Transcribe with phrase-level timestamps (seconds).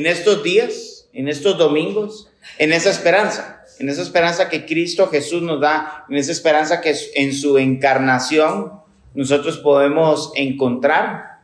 [0.00, 5.42] en estos días, en estos domingos, en esa esperanza, en esa esperanza que Cristo Jesús
[5.42, 8.72] nos da, en esa esperanza que en su encarnación
[9.14, 11.40] nosotros podemos encontrar,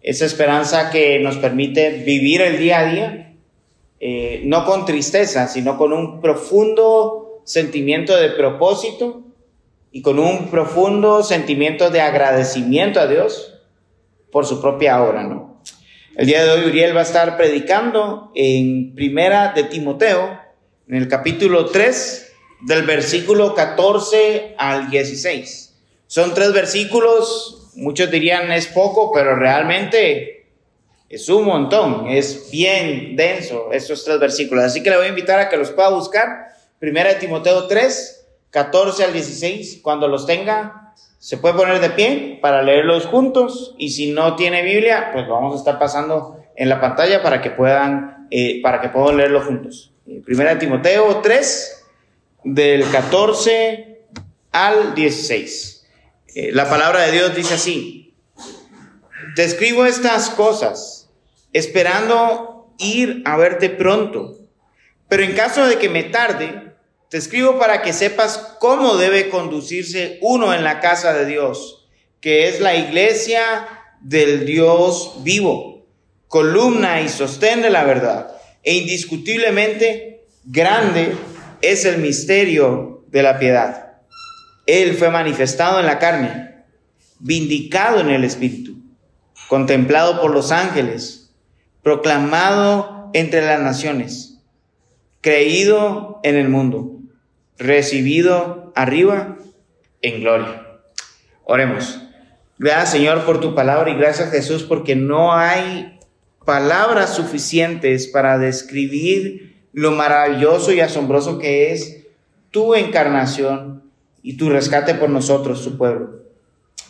[0.00, 3.34] esa esperanza que nos permite vivir el día a día,
[4.00, 9.22] eh, no con tristeza, sino con un profundo sentimiento de propósito
[9.92, 13.54] y con un profundo sentimiento de agradecimiento a Dios
[14.32, 15.47] por su propia obra, ¿no?
[16.18, 20.36] El día de hoy Uriel va a estar predicando en Primera de Timoteo,
[20.88, 25.76] en el capítulo 3, del versículo 14 al 16.
[26.08, 30.48] Son tres versículos, muchos dirían es poco, pero realmente
[31.08, 34.64] es un montón, es bien denso estos tres versículos.
[34.64, 36.48] Así que le voy a invitar a que los pueda buscar.
[36.80, 39.78] Primera de Timoteo 3, 14 al 16.
[39.82, 40.87] Cuando los tenga,
[41.18, 43.74] se puede poner de pie para leerlos juntos.
[43.78, 47.50] Y si no tiene Biblia, pues vamos a estar pasando en la pantalla para que
[47.50, 49.92] puedan, eh, para que puedan leerlo juntos.
[50.06, 51.84] Eh, Primera Timoteo 3,
[52.44, 54.06] del 14
[54.52, 55.86] al 16.
[56.34, 58.14] Eh, la palabra de Dios dice así,
[59.34, 61.10] te escribo estas cosas
[61.52, 64.38] esperando ir a verte pronto,
[65.08, 66.67] pero en caso de que me tarde,
[67.10, 71.88] te escribo para que sepas cómo debe conducirse uno en la casa de Dios,
[72.20, 73.66] que es la iglesia
[74.00, 75.86] del Dios vivo,
[76.28, 81.14] columna y sostén de la verdad, e indiscutiblemente grande
[81.62, 84.02] es el misterio de la piedad.
[84.66, 86.64] Él fue manifestado en la carne,
[87.20, 88.76] vindicado en el Espíritu,
[89.48, 91.30] contemplado por los ángeles,
[91.82, 94.40] proclamado entre las naciones,
[95.22, 96.97] creído en el mundo,
[97.58, 99.36] recibido arriba
[100.02, 100.66] en gloria.
[101.44, 102.00] Oremos.
[102.58, 105.98] Gracias Señor por tu palabra y gracias Jesús porque no hay
[106.44, 112.06] palabras suficientes para describir lo maravilloso y asombroso que es
[112.50, 113.82] tu encarnación
[114.22, 116.22] y tu rescate por nosotros, tu pueblo.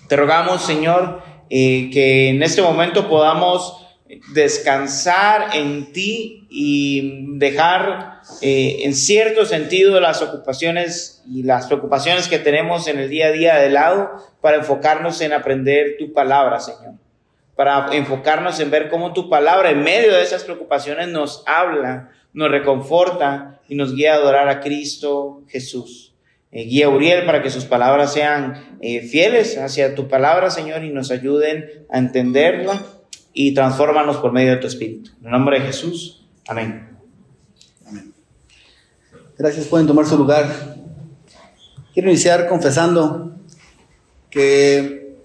[0.08, 3.87] Te rogamos, Señor, eh, que en este momento podamos
[4.32, 12.38] descansar en ti y dejar eh, en cierto sentido las ocupaciones y las preocupaciones que
[12.38, 14.10] tenemos en el día a día de lado
[14.40, 16.94] para enfocarnos en aprender tu palabra, Señor.
[17.54, 22.50] Para enfocarnos en ver cómo tu palabra en medio de esas preocupaciones nos habla, nos
[22.50, 26.14] reconforta y nos guía a adorar a Cristo Jesús.
[26.50, 30.82] Eh, guía a Uriel para que sus palabras sean eh, fieles hacia tu palabra, Señor,
[30.82, 32.80] y nos ayuden a entenderla
[33.40, 35.12] y transfórmanos por medio de tu Espíritu.
[35.20, 36.26] En el nombre de Jesús.
[36.48, 36.88] Amén.
[37.86, 38.12] Amén.
[39.38, 40.74] Gracias, pueden tomar su lugar.
[41.94, 43.36] Quiero iniciar confesando
[44.28, 45.20] que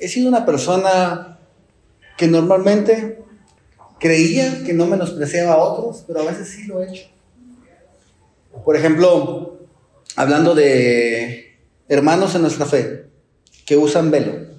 [0.00, 1.38] he sido una persona
[2.16, 3.22] que normalmente
[4.00, 7.10] creía que no menospreciaba a otros, pero a veces sí lo he hecho.
[8.64, 9.58] Por ejemplo,
[10.16, 11.58] hablando de
[11.88, 13.04] hermanos en nuestra fe
[13.66, 14.57] que usan velo.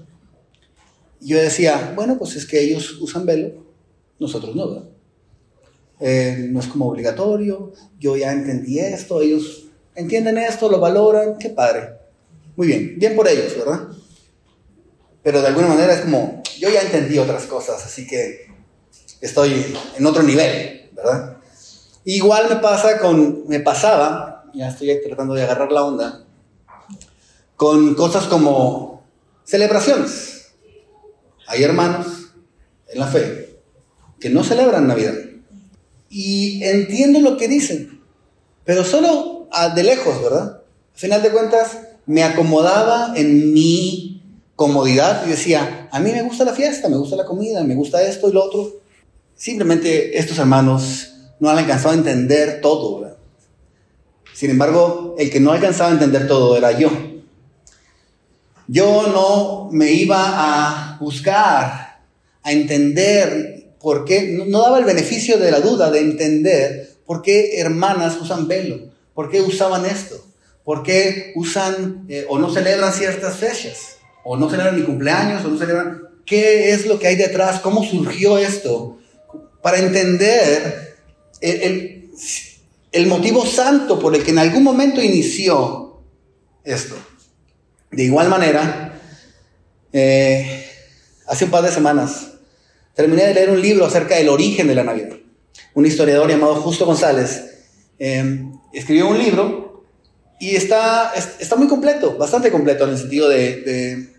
[1.22, 3.52] Yo decía, bueno, pues es que ellos usan velo,
[4.20, 4.88] nosotros no.
[6.00, 11.50] Eh, no es como obligatorio, yo ya entendí esto, ellos entienden esto, lo valoran, qué
[11.50, 11.90] padre.
[12.56, 13.88] Muy bien, bien por ellos, ¿verdad?
[15.22, 18.48] Pero de alguna manera es como, yo ya entendí otras cosas, así que
[19.20, 19.66] estoy
[19.98, 21.38] en otro nivel, ¿verdad?
[22.06, 26.24] Igual me pasa con, me pasaba ya estoy tratando de agarrar la onda,
[27.56, 29.04] con cosas como
[29.44, 30.39] celebraciones.
[31.50, 32.32] Hay hermanos
[32.88, 33.58] en la fe
[34.20, 35.16] que no celebran Navidad.
[36.10, 38.02] Y entiendo lo que dicen,
[38.64, 40.62] pero solo de lejos, ¿verdad?
[40.94, 44.22] Al final de cuentas, me acomodaba en mi
[44.56, 48.02] comodidad y decía, a mí me gusta la fiesta, me gusta la comida, me gusta
[48.04, 48.82] esto y lo otro.
[49.36, 53.18] Simplemente estos hermanos no han alcanzado a entender todo, ¿verdad?
[54.34, 56.92] Sin embargo, el que no alcanzaba a entender todo era yo.
[58.72, 62.02] Yo no me iba a buscar,
[62.44, 67.60] a entender por qué, no, daba el beneficio de la duda de entender por qué
[67.60, 70.24] hermanas usan velo, por qué usaban esto,
[70.64, 75.48] por qué usan eh, o no celebran ciertas fechas, o no celebran ni cumpleaños, o
[75.48, 79.00] no celebran, qué es lo que hay detrás, cómo surgió esto,
[79.64, 80.96] para entender
[81.42, 82.12] el,
[82.92, 86.02] el motivo santo por el que en algún momento inició
[86.64, 86.96] esto.
[87.92, 88.94] De igual manera,
[89.92, 90.66] eh,
[91.28, 92.28] hace un par de semanas
[92.94, 95.18] terminé de leer un libro acerca del origen de la Navidad.
[95.74, 98.44] Un historiador llamado Justo González eh,
[98.74, 99.86] escribió un libro
[100.40, 104.10] y está, está muy completo, bastante completo en el sentido de,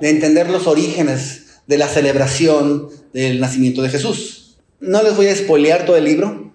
[0.00, 4.56] de entender los orígenes de la celebración del nacimiento de Jesús.
[4.80, 6.54] No les voy a spoilear todo el libro,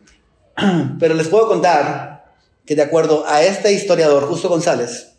[0.99, 2.33] pero les puedo contar
[2.65, 5.13] que de acuerdo a este historiador, Justo González,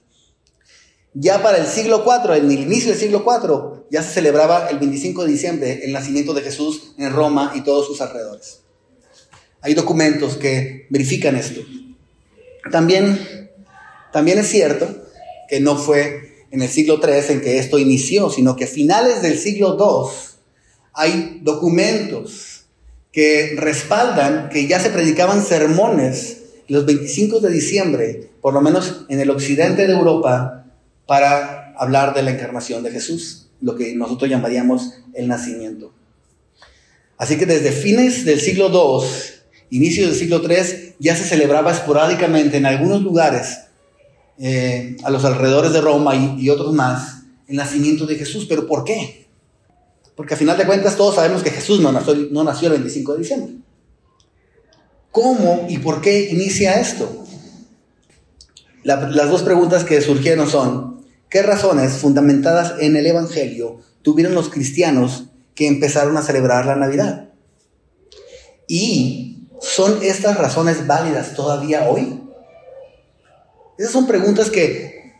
[1.15, 4.79] ya para el siglo IV, en el inicio del siglo IV, ya se celebraba el
[4.79, 8.61] 25 de diciembre el nacimiento de Jesús en Roma y todos sus alrededores.
[9.61, 11.61] Hay documentos que verifican esto.
[12.71, 13.51] También,
[14.13, 14.89] también es cierto
[15.49, 19.23] que no fue en el siglo III en que esto inició, sino que a finales
[19.23, 20.11] del siglo II
[20.93, 22.65] hay documentos
[23.13, 29.19] que respaldan que ya se predicaban sermones los 25 de diciembre, por lo menos en
[29.19, 30.60] el occidente de Europa,
[31.11, 35.93] para hablar de la encarnación de Jesús, lo que nosotros llamaríamos el nacimiento.
[37.19, 39.09] Así que desde fines del siglo II,
[39.71, 43.59] inicio del siglo III, ya se celebraba esporádicamente en algunos lugares
[44.39, 48.47] eh, a los alrededores de Roma y, otros más el nacimiento de Jesús.
[48.49, 49.27] ¿Pero por qué?
[50.15, 53.15] Porque a final de cuentas todos sabemos que Jesús no nació, no nació el 25
[53.15, 53.55] de diciembre.
[55.11, 57.17] ¿Cómo y por qué inicia esto?
[58.85, 61.00] las dos preguntas que surgieron son,
[61.31, 67.29] ¿Qué razones fundamentadas en el Evangelio tuvieron los cristianos que empezaron a celebrar la Navidad?
[68.67, 72.21] ¿Y son estas razones válidas todavía hoy?
[73.79, 75.15] Esas son preguntas que,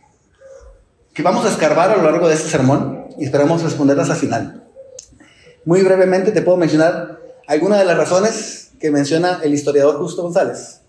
[1.13, 4.69] que vamos a escarbar a lo largo de este sermón y esperamos responderlas al final.
[5.63, 10.81] Muy brevemente te puedo mencionar algunas de las razones que menciona el historiador Justo González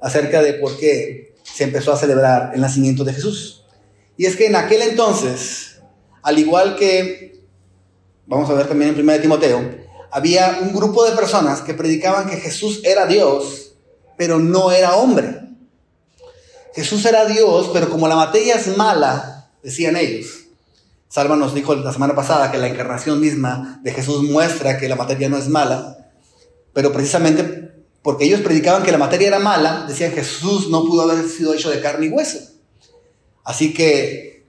[0.00, 3.61] acerca de por qué se empezó a celebrar el nacimiento de Jesús.
[4.16, 5.80] Y es que en aquel entonces,
[6.22, 7.40] al igual que,
[8.26, 12.36] vamos a ver también en 1 Timoteo, había un grupo de personas que predicaban que
[12.36, 13.74] Jesús era Dios,
[14.16, 15.40] pero no era hombre.
[16.74, 20.26] Jesús era Dios, pero como la materia es mala, decían ellos.
[21.08, 24.96] Salva nos dijo la semana pasada que la encarnación misma de Jesús muestra que la
[24.96, 26.10] materia no es mala,
[26.72, 27.72] pero precisamente
[28.02, 31.70] porque ellos predicaban que la materia era mala, decían Jesús no pudo haber sido hecho
[31.70, 32.38] de carne y hueso.
[33.44, 34.44] Así que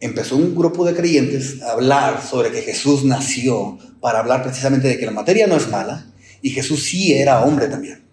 [0.00, 4.98] empezó un grupo de creyentes a hablar sobre que Jesús nació para hablar precisamente de
[4.98, 6.06] que la materia no es mala
[6.42, 8.04] y Jesús sí era hombre también,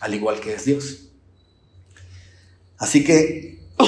[0.00, 1.08] al igual que es Dios.
[2.78, 3.60] Así que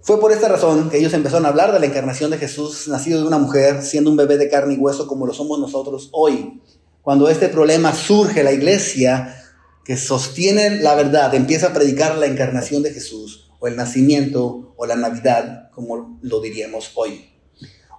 [0.00, 3.20] fue por esta razón que ellos empezaron a hablar de la encarnación de Jesús, nacido
[3.20, 6.60] de una mujer, siendo un bebé de carne y hueso como lo somos nosotros hoy.
[7.02, 9.45] Cuando este problema surge, la iglesia
[9.86, 14.84] que sostiene la verdad empieza a predicar la encarnación de Jesús o el nacimiento o
[14.84, 17.30] la Navidad, como lo diríamos hoy.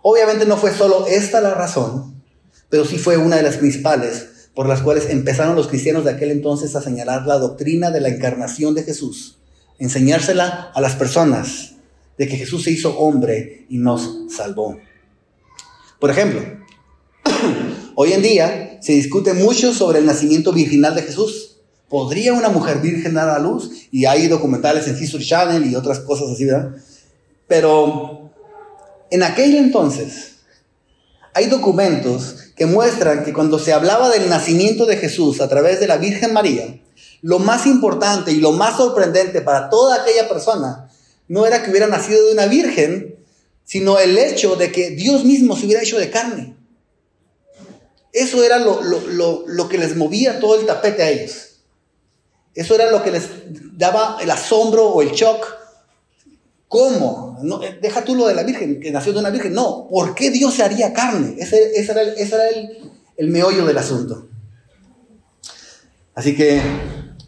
[0.01, 2.21] Obviamente no fue solo esta la razón,
[2.69, 6.31] pero sí fue una de las principales por las cuales empezaron los cristianos de aquel
[6.31, 9.37] entonces a señalar la doctrina de la encarnación de Jesús,
[9.79, 11.75] enseñársela a las personas
[12.17, 14.77] de que Jesús se hizo hombre y nos salvó.
[15.99, 16.41] Por ejemplo,
[17.95, 21.46] hoy en día se discute mucho sobre el nacimiento virginal de Jesús.
[21.89, 23.87] ¿Podría una mujer virgen dar a luz?
[23.91, 26.71] Y hay documentales en History Channel y otras cosas así, ¿verdad?
[27.47, 28.29] Pero
[29.09, 30.35] en aquel entonces
[31.33, 35.87] hay documentos que muestran que cuando se hablaba del nacimiento de Jesús a través de
[35.87, 36.79] la Virgen María,
[37.21, 40.89] lo más importante y lo más sorprendente para toda aquella persona
[41.27, 43.15] no era que hubiera nacido de una virgen,
[43.63, 46.55] sino el hecho de que Dios mismo se hubiera hecho de carne.
[48.13, 51.46] Eso era lo, lo, lo que les movía todo el tapete a ellos.
[52.57, 53.29] Eso era lo que les
[53.77, 55.45] daba el asombro o el shock.
[56.67, 57.37] ¿Cómo?
[57.43, 59.53] No, eh, deja tú lo de la Virgen, que nació de una Virgen.
[59.53, 61.35] No, ¿por qué Dios se haría carne?
[61.37, 62.01] Ese, era,
[63.15, 64.27] el, meollo del asunto.
[66.15, 66.59] Así que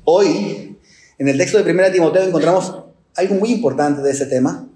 [0.03, 0.79] hoy,
[1.19, 2.74] en el texto de 1 Timoteo, encontramos
[3.15, 4.67] algo muy importante de ese tema,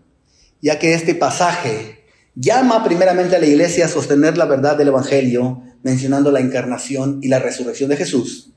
[0.61, 2.05] ya que este pasaje
[2.35, 7.27] llama primeramente a la iglesia a sostener la verdad del Evangelio, mencionando la encarnación y
[7.27, 8.53] la resurrección de Jesús.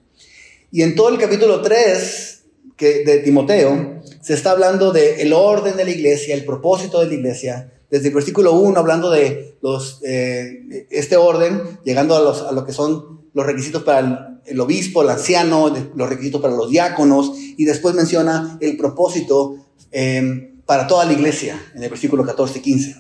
[0.73, 2.43] Y en todo el capítulo 3
[2.77, 7.07] que de Timoteo se está hablando del el orden de la iglesia, el propósito de
[7.07, 12.43] la iglesia, desde el versículo 1 hablando de los, eh, este orden, llegando a, los,
[12.43, 16.71] a, lo que son los requisitos para el, obispo, el anciano, los requisitos para los
[16.71, 19.57] diáconos, y después menciona el propósito
[19.93, 22.97] eh, para toda la iglesia en el versículo 14 y 15.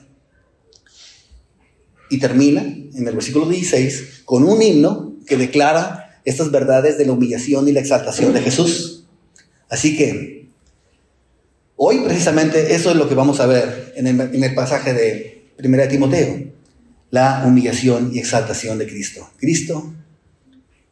[2.09, 7.13] Y termina en el versículo 16 con un himno que declara estas verdades de la
[7.13, 9.05] humillación y la exaltación de Jesús.
[9.71, 10.51] Así que
[11.77, 15.89] hoy precisamente eso es lo que vamos a ver en el, el pasaje de 1
[15.89, 16.53] Timoteo,
[17.11, 19.31] la humillación y exaltación de Cristo.
[19.39, 19.95] Cristo,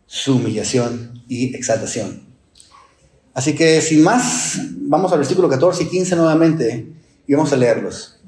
[0.06, 2.22] su humillación y exaltación.
[3.34, 6.86] Así que sin más, vamos al versículo 14 y 15 nuevamente
[7.26, 8.20] y vamos a leerlos.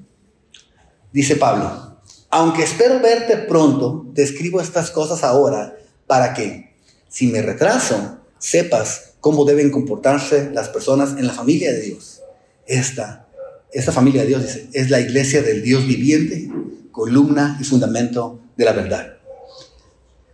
[1.12, 6.75] Dice Pablo, aunque espero verte pronto, te escribo estas cosas ahora para que,
[7.08, 12.20] si me retraso, sepas cómo deben comportarse las personas en la familia de Dios.
[12.66, 13.26] Esta,
[13.72, 16.48] esta familia de Dios es la iglesia del Dios viviente,
[16.92, 19.16] columna y fundamento de la verdad.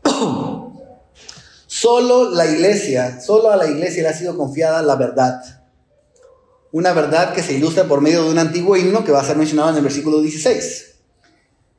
[1.66, 5.40] Solo la iglesia, solo a la iglesia le ha sido confiada la verdad.
[6.70, 9.36] Una verdad que se ilustra por medio de un antiguo himno que va a ser
[9.36, 10.96] mencionado en el versículo 16.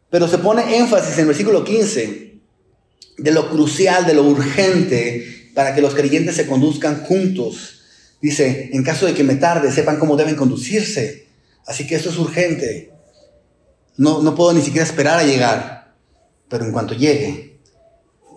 [0.09, 2.32] Pero se pone énfasis en el versículo 15
[3.17, 7.81] de lo crucial, de lo urgente para que los creyentes se conduzcan juntos.
[8.21, 11.27] Dice, en caso de que me tarde, sepan cómo deben conducirse.
[11.65, 12.91] Así que esto es urgente.
[13.97, 15.93] No, no puedo ni siquiera esperar a llegar.
[16.49, 17.59] Pero en cuanto llegue,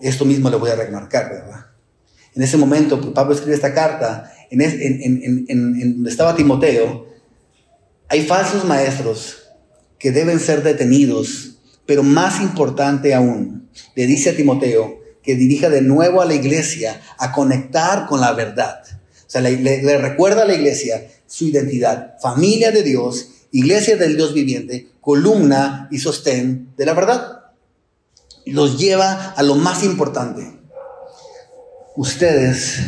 [0.01, 1.67] esto mismo le voy a remarcar, ¿verdad?
[2.35, 7.07] En ese momento, Pablo escribe esta carta, en, en, en, donde estaba Timoteo,
[8.07, 9.49] hay falsos maestros
[9.97, 11.56] que deben ser detenidos,
[11.87, 17.01] pero más importante aún, le dice a Timoteo que dirija de nuevo a la iglesia
[17.17, 18.83] a conectar con la verdad.
[18.85, 24.33] O sea, le, recuerda a la iglesia su identidad, familia de Dios, iglesia del Dios
[24.33, 27.37] viviente, columna y sostén de la verdad
[28.45, 30.59] los lleva a lo más importante.
[31.95, 32.79] Ustedes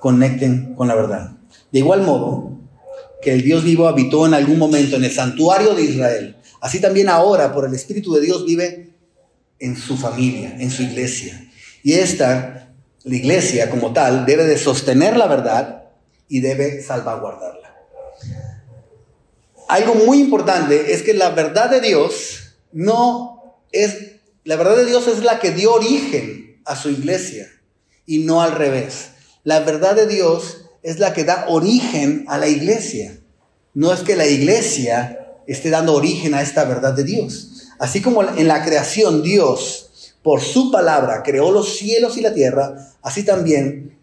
[0.00, 1.32] conecten con la verdad.
[1.72, 2.58] De igual modo
[3.20, 7.08] que el Dios vivo habitó en algún momento en el santuario de Israel, así también
[7.08, 8.90] ahora por el Espíritu de Dios vive
[9.58, 11.48] en su familia, en su iglesia.
[11.82, 12.72] Y esta,
[13.04, 15.84] la iglesia como tal, debe de sostener la verdad
[16.28, 17.74] y debe salvaguardarla.
[19.68, 25.08] Algo muy importante es que la verdad de Dios no es la verdad de Dios
[25.08, 27.50] es la que dio origen a su iglesia
[28.06, 29.08] y no al revés.
[29.42, 33.18] La verdad de Dios es la que da origen a la iglesia.
[33.74, 37.68] No es que la iglesia esté dando origen a esta verdad de Dios.
[37.78, 42.94] Así como en la creación Dios, por su palabra, creó los cielos y la tierra,
[43.02, 43.96] así también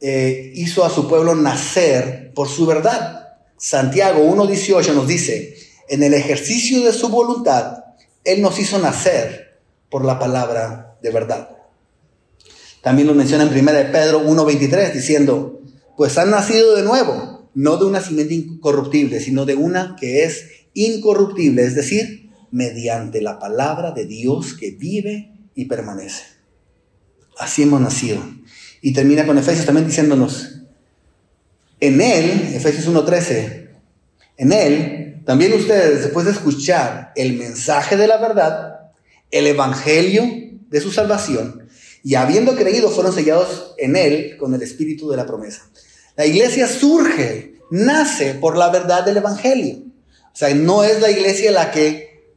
[0.00, 3.36] eh, hizo a su pueblo nacer por su verdad.
[3.56, 5.56] Santiago 1.18 nos dice,
[5.88, 7.84] en el ejercicio de su voluntad,
[8.24, 9.58] Él nos hizo nacer
[9.90, 11.50] por la palabra de verdad.
[12.82, 15.60] También lo menciona en 1 Pedro 1.23 diciendo,
[15.96, 20.57] pues han nacido de nuevo, no de una nacimiento incorruptible, sino de una que es
[20.86, 26.24] incorruptible, es decir, mediante la palabra de Dios que vive y permanece.
[27.38, 28.22] Así hemos nacido.
[28.80, 30.62] Y termina con Efesios también diciéndonos,
[31.80, 33.70] en Él, Efesios 1.13,
[34.36, 38.92] en Él, también ustedes, después de escuchar el mensaje de la verdad,
[39.30, 40.24] el evangelio
[40.70, 41.68] de su salvación
[42.02, 45.68] y habiendo creído fueron sellados en él con el espíritu de la promesa.
[46.16, 49.82] La iglesia surge, nace por la verdad del evangelio.
[50.38, 52.32] O sea, no es la iglesia la que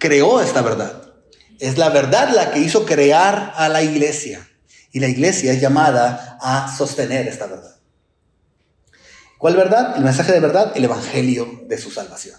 [0.00, 1.12] creó esta verdad.
[1.60, 4.50] Es la verdad la que hizo crear a la iglesia.
[4.90, 7.76] Y la iglesia es llamada a sostener esta verdad.
[9.38, 9.96] ¿Cuál verdad?
[9.96, 12.36] El mensaje de verdad, el evangelio de su salvación.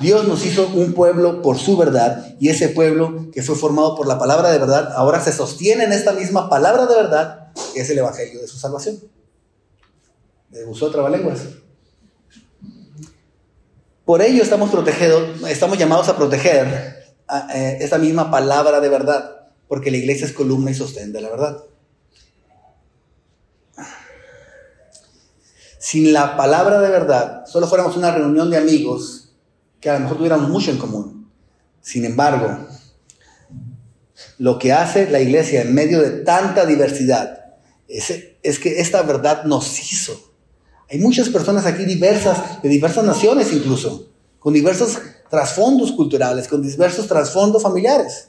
[0.00, 4.06] Dios nos hizo un pueblo por su verdad y ese pueblo que fue formado por
[4.06, 7.90] la palabra de verdad ahora se sostiene en esta misma palabra de verdad que es
[7.90, 8.98] el evangelio de su salvación.
[10.48, 11.40] ¿Me gustó lenguas?
[14.04, 17.04] Por ello estamos protegidos, estamos llamados a proteger
[17.54, 21.30] eh, esta misma palabra de verdad, porque la iglesia es columna y sostén de la
[21.30, 21.64] verdad.
[25.78, 29.32] Sin la palabra de verdad, solo fuéramos una reunión de amigos
[29.80, 31.30] que a lo mejor tuviéramos mucho en común.
[31.80, 32.58] Sin embargo,
[34.38, 37.56] lo que hace la iglesia en medio de tanta diversidad
[37.86, 40.31] es, es que esta verdad nos hizo.
[40.92, 44.98] Hay muchas personas aquí diversas, de diversas naciones incluso, con diversos
[45.30, 48.28] trasfondos culturales, con diversos trasfondos familiares.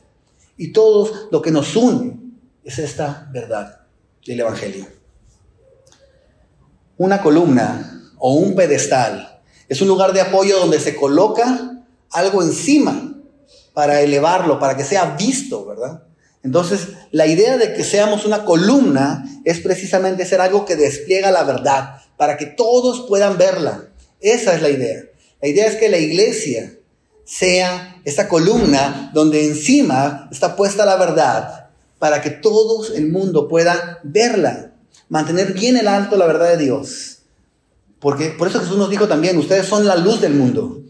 [0.55, 2.17] Y todos lo que nos une
[2.63, 3.81] es esta verdad
[4.25, 4.87] del Evangelio.
[6.95, 9.41] una columna o un pedestal.
[9.67, 13.15] Es un lugar de apoyo donde se coloca algo encima
[13.73, 16.03] para elevarlo, para que sea visto, ¿verdad?
[16.43, 21.43] Entonces, la idea de que seamos una columna es precisamente ser algo que despliega la
[21.43, 23.89] verdad, para que todos puedan verla.
[24.21, 25.03] Esa es la idea.
[25.41, 26.73] La idea es que la iglesia
[27.25, 31.67] sea esta columna donde encima está puesta la verdad,
[31.99, 34.71] para que todo el mundo pueda verla,
[35.09, 37.23] mantener bien el alto la verdad de Dios.
[37.99, 40.81] Porque por eso Jesús nos dijo también, ustedes son la luz del mundo.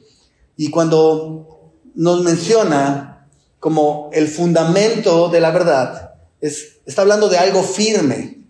[0.56, 3.28] Y cuando nos menciona
[3.60, 8.46] como el fundamento de la verdad, es, está hablando de algo firme,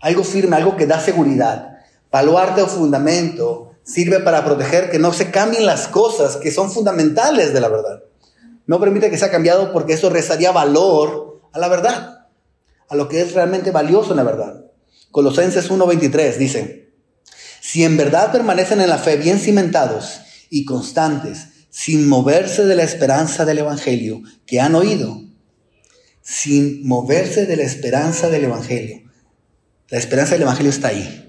[0.00, 1.73] algo firme, algo que da seguridad.
[2.14, 7.52] Baluarte o fundamento sirve para proteger que no se cambien las cosas que son fundamentales
[7.52, 8.04] de la verdad.
[8.68, 12.28] No permite que sea cambiado porque eso restaría valor a la verdad,
[12.88, 14.66] a lo que es realmente valioso en la verdad.
[15.10, 16.92] Colosenses 1:23 dice,
[17.60, 22.84] si en verdad permanecen en la fe bien cimentados y constantes, sin moverse de la
[22.84, 25.20] esperanza del Evangelio que han oído,
[26.22, 29.02] sin moverse de la esperanza del Evangelio.
[29.88, 31.23] La esperanza del Evangelio está ahí.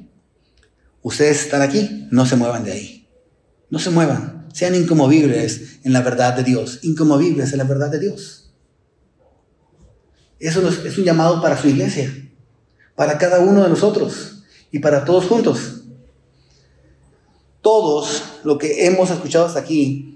[1.05, 3.07] Ustedes están aquí, no se muevan de ahí.
[3.69, 4.47] No se muevan.
[4.51, 6.79] Sean incomovibles en la verdad de Dios.
[6.81, 8.51] Incomovibles en la verdad de Dios.
[10.39, 12.11] Eso es un llamado para su iglesia,
[12.95, 15.83] para cada uno de nosotros y para todos juntos.
[17.61, 20.15] Todos lo que hemos escuchado hasta aquí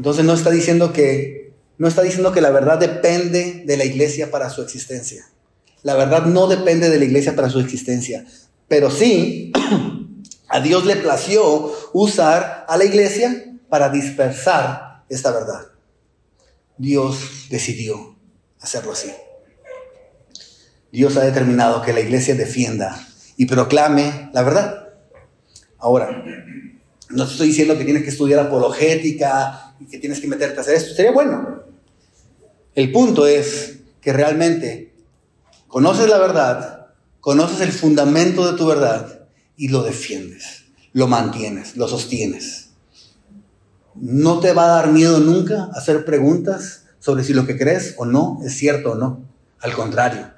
[0.00, 4.30] entonces no está diciendo que no está diciendo que la verdad depende de la iglesia
[4.30, 5.26] para su existencia.
[5.82, 8.24] La verdad no depende de la iglesia para su existencia,
[8.66, 9.52] pero sí
[10.50, 15.68] a Dios le plació usar a la iglesia para dispersar esta verdad.
[16.76, 18.16] Dios decidió
[18.60, 19.12] hacerlo así.
[20.90, 24.88] Dios ha determinado que la iglesia defienda y proclame la verdad.
[25.78, 26.24] Ahora,
[27.10, 30.74] no estoy diciendo que tienes que estudiar apologética y que tienes que meterte a hacer
[30.74, 30.94] esto.
[30.94, 31.62] Sería bueno.
[32.74, 34.94] El punto es que realmente
[35.68, 36.88] conoces la verdad,
[37.20, 39.19] conoces el fundamento de tu verdad
[39.60, 42.70] y lo defiendes, lo mantienes, lo sostienes.
[43.94, 48.06] No te va a dar miedo nunca hacer preguntas sobre si lo que crees o
[48.06, 49.20] no es cierto o no.
[49.60, 50.30] Al contrario,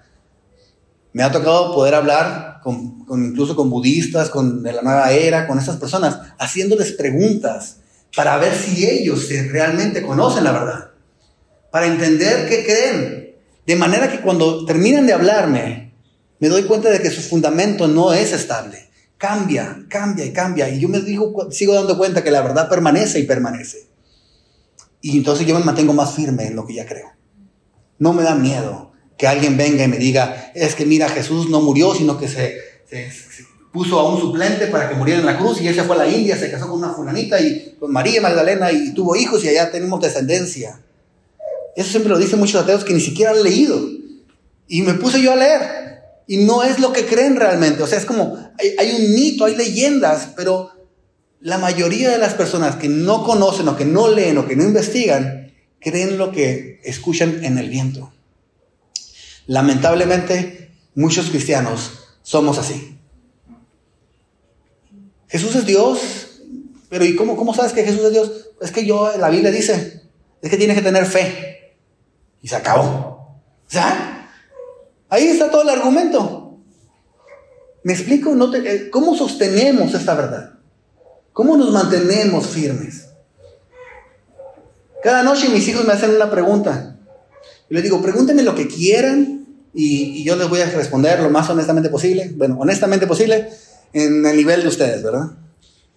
[1.12, 5.56] me ha tocado poder hablar con, incluso con budistas, con de la nueva era, con
[5.56, 7.76] estas personas, haciéndoles preguntas
[8.16, 10.90] para ver si ellos realmente conocen la verdad,
[11.70, 13.36] para entender qué creen.
[13.68, 15.94] De manera que cuando terminan de hablarme,
[16.40, 18.90] me doy cuenta de que su fundamento no es estable.
[19.22, 20.68] Cambia, cambia y cambia.
[20.68, 23.86] Y yo me digo, sigo dando cuenta que la verdad permanece y permanece.
[25.00, 27.12] Y entonces yo me mantengo más firme en lo que ya creo.
[28.00, 31.60] No me da miedo que alguien venga y me diga, es que mira, Jesús no
[31.60, 32.58] murió, sino que se,
[32.90, 33.12] se
[33.72, 36.00] puso a un suplente para que muriera en la cruz y él se fue a
[36.00, 39.48] la India, se casó con una fulanita y con María Magdalena y tuvo hijos y
[39.50, 40.80] allá tenemos descendencia.
[41.76, 43.88] Eso siempre lo dicen muchos ateos que ni siquiera han leído.
[44.66, 45.82] Y me puse yo a leer.
[46.26, 47.84] Y no es lo que creen realmente.
[47.84, 48.41] O sea, es como,
[48.78, 50.70] hay, un mito, hay leyendas, pero
[51.40, 54.64] la mayoría de las personas que no conocen o que no leen o que no
[54.64, 58.12] investigan, creen lo que escuchan en el viento.
[59.46, 62.98] Lamentablemente, muchos cristianos somos así.
[65.28, 66.00] Jesús es Dios,
[66.88, 68.50] pero ¿y cómo, cómo sabes que Jesús es Dios?
[68.60, 70.02] Es que yo, la Biblia dice,
[70.42, 71.74] es que tienes que tener fe.
[72.42, 73.40] Y se acabó.
[73.74, 73.78] O
[75.08, 76.41] ahí está todo el argumento.
[77.84, 78.32] ¿Me explico?
[78.54, 80.54] Eh, ¿Cómo sostenemos esta verdad?
[81.32, 83.08] ¿Cómo nos mantenemos firmes?
[85.02, 86.96] Cada noche mis hijos me hacen una pregunta.
[87.68, 91.48] Y les digo, pregúntenme lo que quieran y yo les voy a responder lo más
[91.50, 92.30] honestamente posible.
[92.36, 93.48] Bueno, honestamente posible
[93.92, 95.30] en el nivel de ustedes, ¿verdad?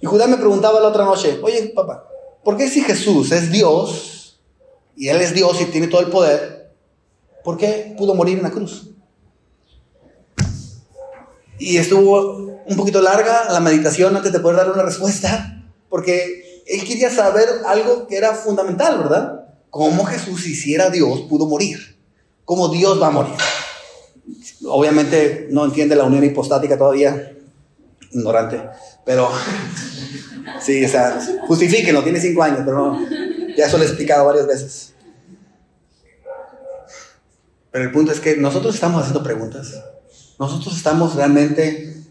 [0.02, 2.08] Y Judá me preguntaba la otra noche, oye, papá,
[2.44, 4.16] ¿por qué si Jesús es Dios,
[4.96, 6.72] y Él es Dios y tiene todo el poder,
[7.44, 8.90] ¿por qué pudo morir en la cruz?
[11.58, 16.84] Y estuvo un poquito larga la meditación antes de poder dar una respuesta, porque él
[16.86, 19.46] quería saber algo que era fundamental, ¿verdad?
[19.70, 21.98] Cómo Jesús, hiciera Dios, pudo morir.
[22.44, 23.36] Cómo Dios va a morir.
[24.68, 27.34] Obviamente no entiende la unión hipostática todavía,
[28.12, 28.62] ignorante,
[29.06, 29.30] pero
[30.62, 33.10] sí, o sea, justifíquenlo, tiene cinco años, pero no,
[33.56, 34.94] ya eso lo he explicado varias veces.
[37.72, 39.84] Pero el punto es que nosotros estamos haciendo preguntas,
[40.40, 42.04] nosotros estamos realmente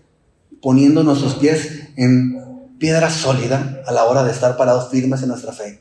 [0.62, 5.52] poniendo nuestros pies en piedra sólida a la hora de estar parados firmes en nuestra
[5.52, 5.80] fe.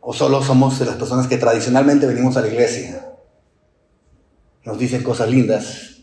[0.00, 3.14] O solo somos las personas que tradicionalmente venimos a la iglesia.
[4.64, 6.02] Nos dicen cosas lindas,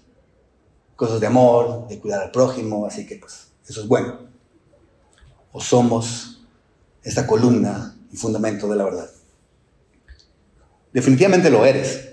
[0.96, 4.20] cosas de amor, de cuidar al prójimo, así que pues eso es bueno.
[5.52, 6.42] O somos
[7.04, 9.10] esta columna y fundamento de la verdad.
[10.92, 12.13] Definitivamente lo eres.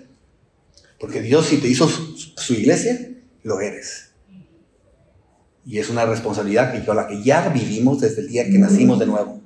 [1.01, 3.11] Porque Dios si te hizo su iglesia,
[3.43, 4.11] lo eres.
[5.65, 8.99] Y es una responsabilidad que, con la que ya vivimos desde el día que nacimos
[8.99, 9.41] de nuevo.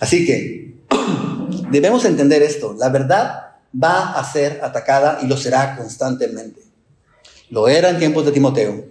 [0.00, 0.74] Así que
[1.70, 2.74] debemos entender esto.
[2.78, 6.60] La verdad va a ser atacada y lo será constantemente.
[7.48, 8.86] Lo era en tiempos de Timoteo.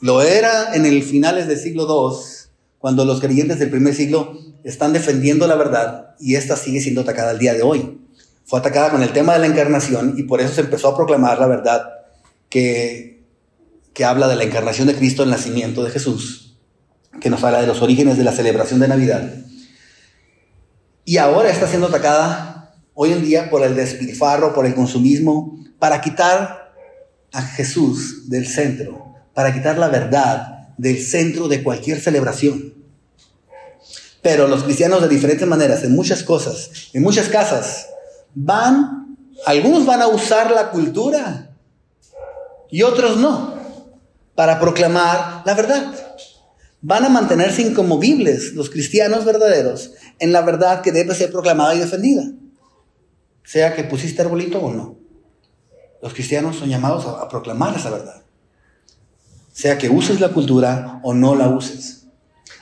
[0.00, 2.18] Lo era en el finales del siglo II,
[2.78, 7.30] cuando los creyentes del primer siglo están defendiendo la verdad y esta sigue siendo atacada
[7.30, 8.00] al día de hoy.
[8.44, 11.38] Fue atacada con el tema de la encarnación y por eso se empezó a proclamar
[11.38, 11.82] la verdad
[12.48, 13.24] que,
[13.92, 16.58] que habla de la encarnación de Cristo, el nacimiento de Jesús,
[17.20, 19.34] que nos habla de los orígenes de la celebración de Navidad.
[21.04, 26.00] Y ahora está siendo atacada hoy en día por el despilfarro, por el consumismo, para
[26.00, 26.74] quitar
[27.32, 32.74] a Jesús del centro, para quitar la verdad del centro de cualquier celebración.
[34.22, 37.88] Pero los cristianos de diferentes maneras, en muchas cosas, en muchas casas,
[38.34, 39.16] van,
[39.46, 41.50] algunos van a usar la cultura
[42.70, 43.54] y otros no,
[44.34, 45.94] para proclamar la verdad.
[46.82, 51.78] Van a mantenerse incomovibles los cristianos verdaderos en la verdad que debe ser proclamada y
[51.78, 52.24] defendida,
[53.44, 54.96] sea que pusiste arbolito o no.
[56.00, 58.22] Los cristianos son llamados a, a proclamar esa verdad,
[59.52, 62.06] sea que uses la cultura o no la uses.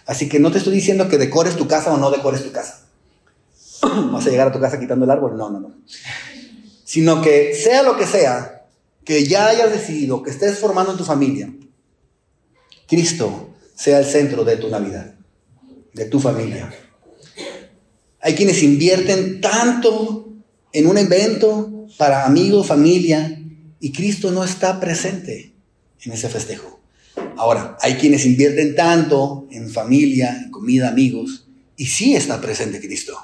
[0.05, 2.88] Así que no te estoy diciendo que decores tu casa o no decores tu casa.
[4.13, 5.37] Vas a llegar a tu casa quitando el árbol.
[5.37, 5.75] No, no, no.
[6.85, 8.67] Sino que sea lo que sea,
[9.05, 11.53] que ya hayas decidido, que estés formando en tu familia,
[12.87, 15.15] Cristo sea el centro de tu Navidad,
[15.93, 16.73] de tu familia.
[18.21, 20.33] Hay quienes invierten tanto
[20.73, 23.41] en un evento para amigos, familia,
[23.81, 25.55] y Cristo no está presente
[26.03, 26.81] en ese festejo.
[27.37, 33.17] Ahora, hay quienes invierten tanto en familia, en comida, amigos, y sí está presente Cristo.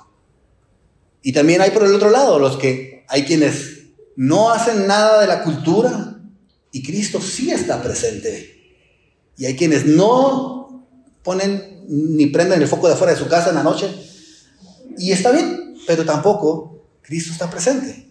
[1.25, 5.27] Y también hay por el otro lado los que hay quienes no hacen nada de
[5.27, 6.21] la cultura
[6.71, 8.77] y Cristo sí está presente.
[9.39, 10.87] Y hay quienes no
[11.23, 13.89] ponen ni prenden el foco de afuera de su casa en la noche.
[14.99, 18.07] Y está bien, pero tampoco Cristo está presente.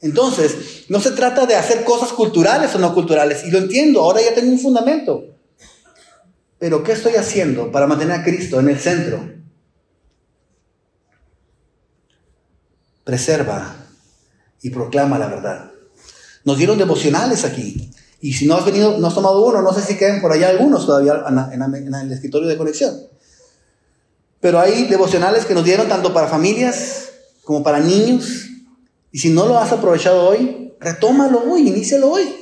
[0.00, 3.44] Entonces, no se trata de hacer cosas culturales o no culturales.
[3.44, 5.24] Y lo entiendo, ahora ya tengo un fundamento.
[6.60, 9.41] Pero ¿qué estoy haciendo para mantener a Cristo en el centro?
[13.04, 13.74] Preserva
[14.62, 15.70] y proclama la verdad.
[16.44, 17.90] Nos dieron devocionales aquí.
[18.20, 20.50] Y si no has venido, no has tomado uno, no sé si quedan por allá
[20.50, 22.94] algunos todavía en, el escritorio de conexión.
[24.40, 27.10] Pero hay devocionales que nos dieron tanto para familias
[27.44, 28.48] como para niños.
[29.10, 32.32] Y si no lo has aprovechado hoy, retómalo hoy, inícialo hoy.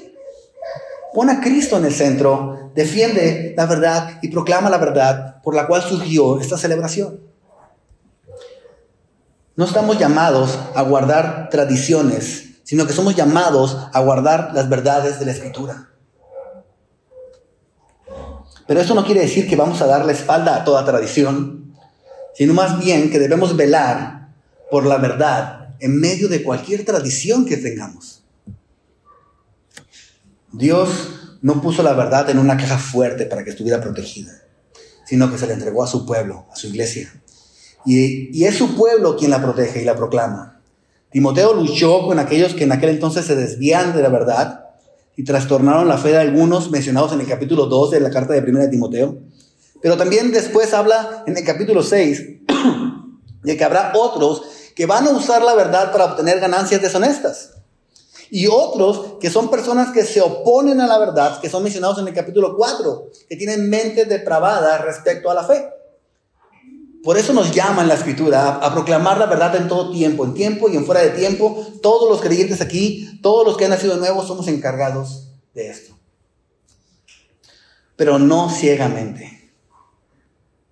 [1.15, 5.67] Pon a Cristo en el centro, defiende la verdad y proclama la verdad por la
[5.67, 7.30] cual surgió esta celebración.
[9.57, 15.27] No estamos llamados a guardar tradiciones, sino que somos llamados a guardar las verdades de
[15.27, 15.91] la Escritura.
[18.67, 21.75] Pero eso no quiere decir que vamos a dar la espalda a toda tradición,
[22.35, 24.29] sino más bien que debemos velar
[24.71, 28.23] por la verdad en medio de cualquier tradición que tengamos.
[30.53, 30.89] Dios
[31.43, 34.33] no puso la verdad en una caja fuerte para que estuviera protegida,
[35.05, 37.13] sino que se la entregó a su pueblo, a su iglesia.
[37.87, 40.61] Y, es su pueblo quien la protege y la proclama.
[41.11, 44.67] Timoteo luchó con aquellos que en aquel entonces se desvían de la verdad
[45.17, 48.43] y trastornaron la fe de algunos mencionados en el capítulo 2 de la carta de
[48.43, 49.19] primera de Timoteo.
[49.83, 52.23] Pero también después habla en el capítulo 6
[53.43, 54.43] de que habrá otros
[54.77, 57.55] que van a usar la verdad para obtener ganancias deshonestas.
[58.31, 62.07] Y otros que son personas que se oponen a la verdad, que son mencionados en
[62.07, 65.69] el capítulo 4, que tienen mentes depravadas respecto a la fe.
[67.03, 70.35] Por eso nos llama en la escritura a, proclamar la verdad en todo tiempo, en
[70.35, 71.67] tiempo y en fuera de tiempo.
[71.83, 75.97] Todos los creyentes aquí, todos los que han nacido nuevos, somos encargados de esto.
[77.97, 79.53] Pero no ciegamente.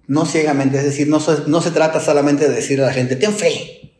[0.06, 3.32] No ciegamente, es decir, no, no se trata solamente de decir a la gente, ten
[3.32, 3.94] fe.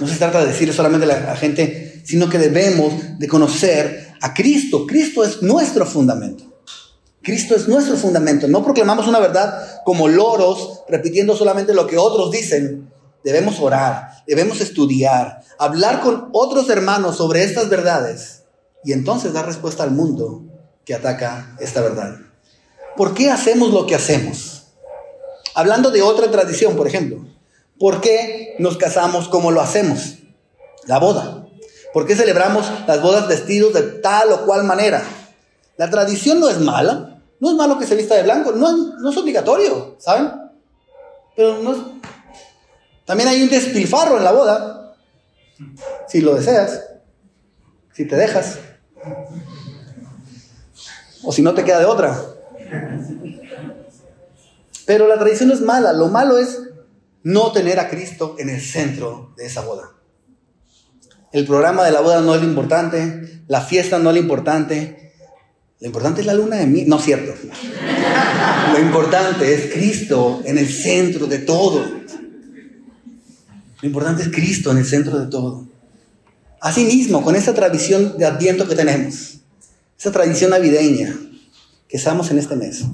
[0.00, 4.34] No se trata de decir solamente a la gente, sino que debemos de conocer a
[4.34, 4.86] Cristo.
[4.86, 6.53] Cristo es nuestro fundamento.
[7.24, 8.46] Cristo es nuestro fundamento.
[8.46, 12.92] No proclamamos una verdad como loros, repitiendo solamente lo que otros dicen.
[13.24, 18.42] Debemos orar, debemos estudiar, hablar con otros hermanos sobre estas verdades
[18.84, 20.42] y entonces dar respuesta al mundo
[20.84, 22.16] que ataca esta verdad.
[22.96, 24.64] ¿Por qué hacemos lo que hacemos?
[25.54, 27.24] Hablando de otra tradición, por ejemplo,
[27.78, 30.18] ¿por qué nos casamos como lo hacemos?
[30.86, 31.46] La boda.
[31.94, 35.02] ¿Por qué celebramos las bodas vestidos de tal o cual manera?
[35.78, 37.13] La tradición no es mala,
[37.44, 40.32] no es malo que se vista de blanco, no es, no es obligatorio, ¿saben?
[41.36, 41.78] Pero no es...
[43.04, 44.96] También hay un despilfarro en la boda,
[46.08, 46.82] si lo deseas,
[47.92, 48.58] si te dejas,
[51.22, 52.18] o si no te queda de otra.
[54.86, 56.62] Pero la tradición no es mala, lo malo es
[57.24, 59.90] no tener a Cristo en el centro de esa boda.
[61.30, 65.03] El programa de la boda no es lo importante, la fiesta no es lo importante,
[65.84, 67.34] lo importante es la luna de miel, no cierto.
[68.72, 71.84] Lo importante es Cristo en el centro de todo.
[73.82, 75.66] Lo importante es Cristo en el centro de todo.
[76.58, 79.40] Asimismo, con esa tradición de adviento que tenemos,
[79.98, 81.18] esa tradición navideña
[81.86, 82.86] que estamos en este mes,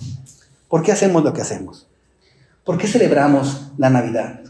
[0.66, 1.86] ¿por qué hacemos lo que hacemos?
[2.64, 4.40] ¿Por qué celebramos la Navidad?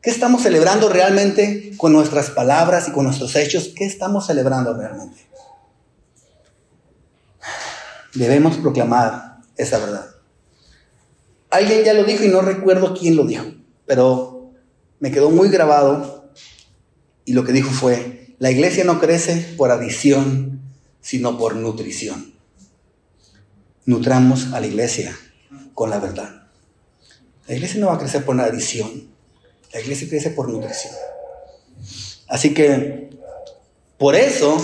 [0.00, 3.72] ¿Qué estamos celebrando realmente con nuestras palabras y con nuestros hechos?
[3.74, 5.26] ¿Qué estamos celebrando realmente?
[8.16, 10.06] Debemos proclamar esa verdad.
[11.50, 13.44] Alguien ya lo dijo y no recuerdo quién lo dijo,
[13.86, 14.52] pero
[14.98, 16.30] me quedó muy grabado
[17.24, 20.60] y lo que dijo fue, la iglesia no crece por adición,
[21.00, 22.34] sino por nutrición.
[23.84, 25.16] Nutramos a la iglesia
[25.74, 26.48] con la verdad.
[27.46, 29.08] La iglesia no va a crecer por adición,
[29.72, 30.92] la iglesia crece por nutrición.
[32.28, 33.10] Así que,
[33.98, 34.56] por eso,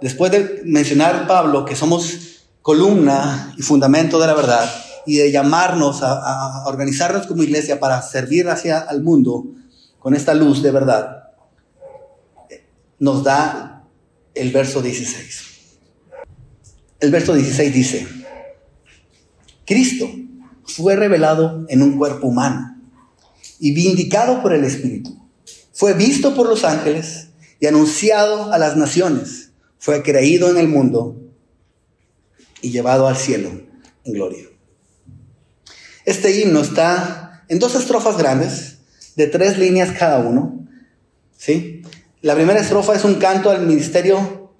[0.00, 2.29] después de mencionar Pablo que somos
[2.62, 4.70] columna y fundamento de la verdad,
[5.06, 9.46] y de llamarnos a, organizarnos como iglesia para servir hacia al mundo
[9.98, 11.24] con esta luz de verdad,
[12.98, 13.84] nos da
[14.34, 15.46] el verso 16.
[17.00, 18.08] El verso 16 dice,
[19.64, 20.08] Cristo
[20.64, 22.76] fue revelado en un cuerpo humano
[23.58, 25.18] y vindicado por el Espíritu.
[25.72, 29.52] Fue visto por los ángeles y anunciado a las naciones.
[29.78, 31.16] Fue creído en el mundo
[32.62, 33.50] y llevado al cielo
[34.04, 34.44] en gloria.
[36.04, 38.78] Este himno está en dos estrofas grandes,
[39.16, 40.66] de tres líneas cada uno.
[41.36, 41.82] ¿sí?
[42.22, 44.52] La primera estrofa es un canto al ministerio,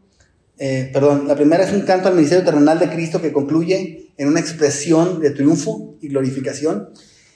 [0.58, 4.28] eh, perdón, la primera es un canto al ministerio terrenal de Cristo que concluye en
[4.28, 6.90] una expresión de triunfo y glorificación.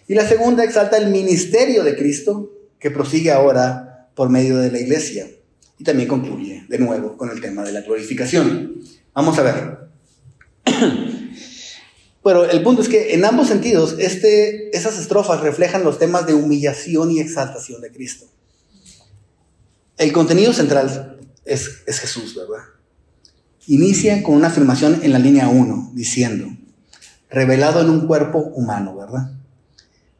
[0.07, 4.79] Y la segunda exalta el ministerio de Cristo que prosigue ahora por medio de la
[4.79, 5.27] iglesia.
[5.79, 8.81] Y también concluye de nuevo con el tema de la glorificación.
[9.15, 9.84] Vamos a ver.
[12.25, 16.35] Pero el punto es que en ambos sentidos, este, esas estrofas reflejan los temas de
[16.35, 18.27] humillación y exaltación de Cristo.
[19.99, 22.65] El contenido central es, es Jesús, ¿verdad?
[23.67, 26.49] Inicia con una afirmación en la línea 1, diciendo,
[27.31, 29.31] revelado en un cuerpo humano, ¿verdad?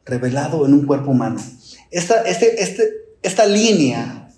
[0.05, 1.41] Revelado en un cuerpo humano.
[1.89, 2.83] Esta, este, este,
[3.23, 4.29] esta línea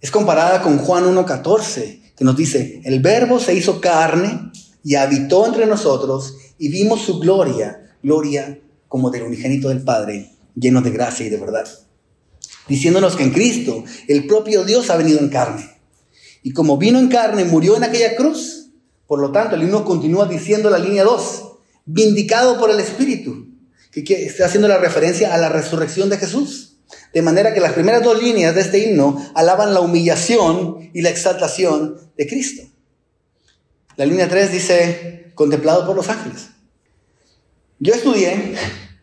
[0.00, 4.50] es comparada con Juan 1.14, que nos dice, el verbo se hizo carne
[4.84, 10.82] y habitó entre nosotros y vimos su gloria, gloria como del unigénito del Padre, lleno
[10.82, 11.66] de gracia y de verdad.
[12.68, 15.80] Diciéndonos que en Cristo el propio Dios ha venido en carne.
[16.42, 18.70] Y como vino en carne, murió en aquella cruz.
[19.06, 21.44] Por lo tanto, el himno continúa diciendo la línea 2,
[21.84, 23.48] vindicado por el Espíritu,
[23.90, 26.78] que, que está haciendo la referencia a la resurrección de Jesús.
[27.12, 31.10] De manera que las primeras dos líneas de este himno alaban la humillación y la
[31.10, 32.62] exaltación de Cristo.
[34.00, 36.48] La línea 3 dice, contemplado por los ángeles.
[37.80, 38.54] Yo estudié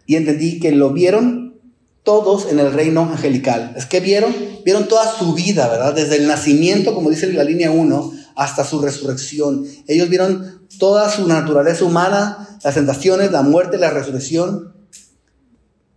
[0.08, 1.62] y entendí que lo vieron
[2.02, 3.76] todos en el reino angelical.
[3.78, 4.34] Es que vieron,
[4.66, 5.94] vieron toda su vida, ¿verdad?
[5.94, 9.68] Desde el nacimiento, como dice la línea 1, hasta su resurrección.
[9.86, 14.74] Ellos vieron toda su naturaleza humana, las tentaciones, la muerte, la resurrección.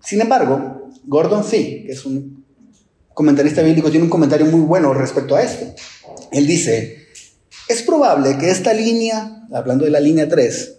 [0.04, 2.44] Sin embargo, Gordon Fee, que es un
[3.14, 5.74] comentarista bíblico, tiene un comentario muy bueno respecto a esto.
[6.32, 6.99] Él dice,
[7.70, 10.78] es probable que esta línea, hablando de la línea 3,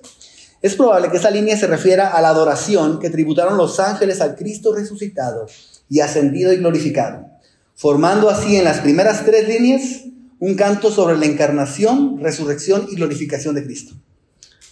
[0.62, 4.36] es probable que esta línea se refiera a la adoración que tributaron los ángeles al
[4.36, 5.48] Cristo resucitado
[5.90, 7.28] y ascendido y glorificado,
[7.76, 10.02] formando así en las primeras tres líneas
[10.40, 13.96] un canto sobre la encarnación, resurrección y glorificación de Cristo,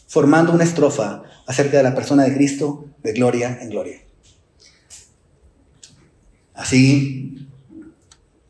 [0.08, 4.02] formando una estrofa acerca de la persona de Cristo de gloria en gloria.
[6.54, 7.48] Así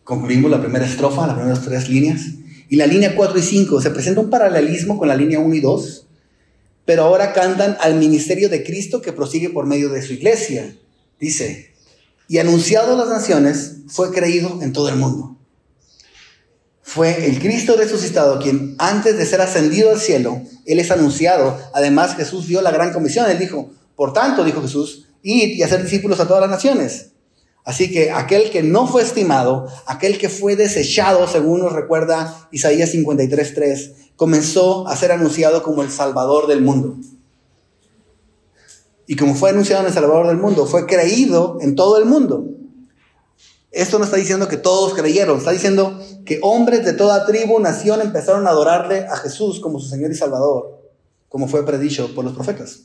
[0.03, 2.21] concluimos la primera estrofa, las primeras tres líneas.
[2.69, 5.59] Y la línea 4 y 5 se presenta un paralelismo con la línea 1 y
[5.59, 6.05] 2,
[6.85, 10.75] pero ahora cantan al ministerio de Cristo que prosigue por medio de su iglesia.
[11.19, 11.73] Dice,
[12.27, 15.35] y anunciado a las naciones, fue creído en todo el mundo.
[16.83, 21.59] Fue el Cristo resucitado quien antes de ser ascendido al cielo, Él es anunciado.
[21.73, 23.29] Además Jesús dio la gran comisión.
[23.29, 27.08] Él dijo, por tanto, dijo Jesús, id y hacer discípulos a todas las naciones.
[27.69, 32.91] Así que aquel que no fue estimado, aquel que fue desechado, según nos recuerda Isaías
[32.95, 36.97] 53.3, comenzó a ser anunciado como el Salvador del mundo.
[39.05, 42.43] Y como fue anunciado en el Salvador del mundo, fue creído en todo el mundo.
[43.69, 48.01] Esto no está diciendo que todos creyeron, está diciendo que hombres de toda tribu, nación
[48.01, 50.81] empezaron a adorarle a Jesús como su Señor y Salvador,
[51.27, 52.79] como fue predicho por los profetas.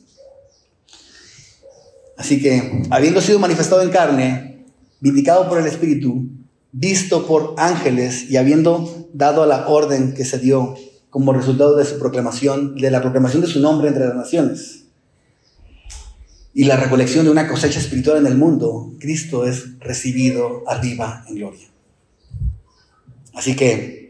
[2.17, 4.54] Así que, habiendo sido manifestado en carne,
[5.05, 6.29] vindicado por el Espíritu,
[6.71, 10.73] visto por ángeles y habiendo dado la orden que se dio
[11.11, 14.85] como resultado de su proclamación, de la proclamación de su nombre entre las naciones
[16.55, 21.35] y la recolección de una cosecha espiritual en el mundo, Cristo es recibido arriba en
[21.35, 21.67] gloria.
[23.35, 24.09] Así que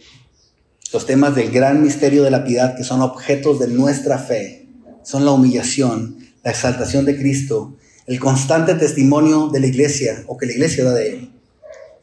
[0.93, 4.69] los temas del gran misterio de la piedad, que son objetos de nuestra fe,
[5.03, 7.74] son la humillación, la exaltación de Cristo,
[8.05, 11.31] el constante testimonio de la iglesia o que la iglesia da de él,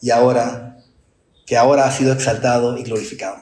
[0.01, 0.79] y ahora
[1.47, 3.37] que ahora ha sido exaltado y glorificado.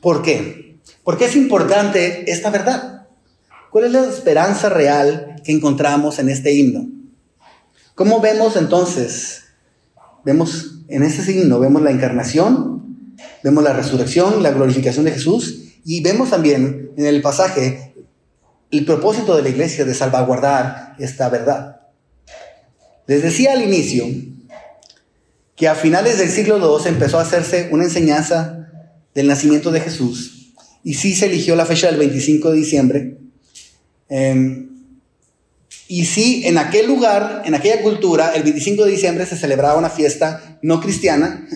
[0.00, 0.78] ¿Por qué?
[1.04, 3.08] Porque es importante esta verdad.
[3.70, 6.88] ¿Cuál es la esperanza real que encontramos en este himno?
[7.94, 9.44] ¿Cómo vemos entonces?
[10.24, 16.02] Vemos en este himno, vemos la encarnación, vemos la resurrección, la glorificación de Jesús y
[16.02, 17.91] vemos también en el pasaje
[18.72, 21.82] el propósito de la iglesia de salvaguardar esta verdad.
[23.06, 24.06] Les decía al inicio
[25.54, 28.68] que a finales del siglo II empezó a hacerse una enseñanza
[29.14, 33.18] del nacimiento de Jesús, y sí se eligió la fecha del 25 de diciembre,
[34.08, 34.70] em,
[35.86, 39.90] y sí en aquel lugar, en aquella cultura, el 25 de diciembre se celebraba una
[39.90, 41.46] fiesta no cristiana,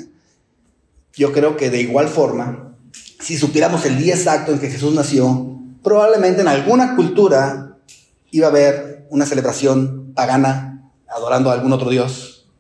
[1.15, 2.77] yo creo que de igual forma,
[3.21, 5.56] si supiéramos el día exacto en que Jesús nació,
[5.87, 7.79] probablemente en alguna cultura
[8.33, 12.51] iba a haber una celebración pagana adorando a algún otro Dios.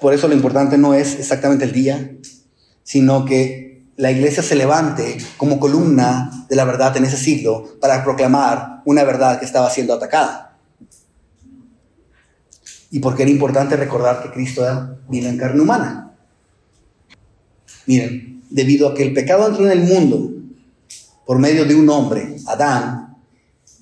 [0.00, 2.16] Por eso lo importante no es exactamente el día,
[2.82, 8.02] sino que la iglesia se levante como columna de la verdad en ese siglo para
[8.02, 10.58] proclamar una verdad que estaba siendo atacada.
[12.90, 16.16] Y porque era importante recordar que Cristo vino en carne humana.
[17.86, 20.39] Miren, debido a que el pecado entró en el mundo
[21.30, 23.16] por medio de un hombre, Adán,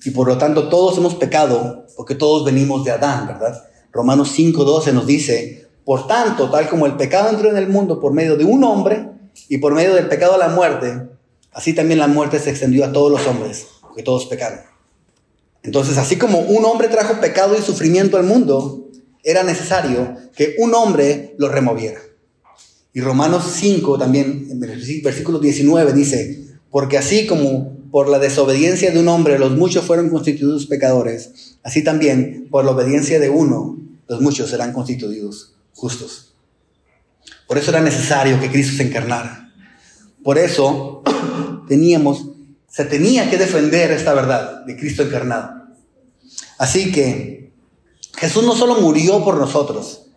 [0.05, 3.63] y por lo tanto todos hemos pecado porque todos venimos de Adán, ¿verdad?
[3.91, 8.13] Romanos 5.12 nos dice, por tanto, tal como el pecado entró en el mundo por
[8.13, 9.09] medio de un hombre
[9.47, 11.09] y por medio del pecado a la muerte,
[11.51, 14.59] así también la muerte se extendió a todos los hombres, porque todos pecaron.
[15.63, 18.91] Entonces, así como un hombre trajo pecado y sufrimiento al mundo,
[19.23, 21.99] era necesario que un hombre lo removiera.
[22.93, 28.91] Y Romanos 5 también, en el versículo 19, dice, porque así como por la desobediencia
[28.91, 33.77] de un hombre los muchos fueron constituidos pecadores, así también por la obediencia de uno
[34.07, 36.33] los muchos serán constituidos justos.
[37.47, 39.53] Por eso era necesario que Cristo se encarnara.
[40.23, 41.03] Por eso
[41.67, 42.25] teníamos,
[42.67, 45.59] se tenía que defender esta verdad de Cristo encarnado.
[46.57, 47.51] Así que
[48.17, 50.07] Jesús no solo murió por nosotros,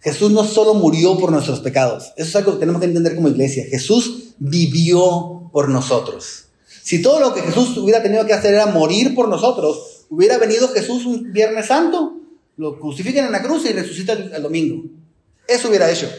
[0.00, 2.12] Jesús no solo murió por nuestros pecados.
[2.16, 3.64] Eso es algo que tenemos que entender como iglesia.
[3.68, 6.46] Jesús vivió por nosotros.
[6.82, 10.68] Si todo lo que Jesús hubiera tenido que hacer era morir por nosotros, hubiera venido
[10.68, 12.14] Jesús un Viernes Santo,
[12.56, 14.84] lo crucifican en la cruz y resucita el domingo.
[15.46, 16.10] Eso hubiera hecho.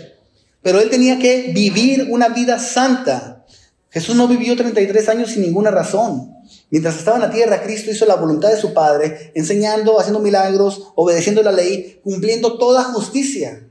[0.62, 3.46] Pero él tenía que vivir una vida santa.
[3.90, 6.36] Jesús no vivió 33 años sin ninguna razón.
[6.70, 10.92] Mientras estaba en la tierra, Cristo hizo la voluntad de su Padre, enseñando, haciendo milagros,
[10.96, 13.68] obedeciendo la ley, cumpliendo toda justicia.